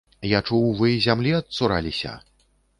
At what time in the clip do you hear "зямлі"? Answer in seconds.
1.07-1.37